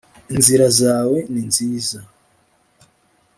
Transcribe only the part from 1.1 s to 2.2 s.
ni nziza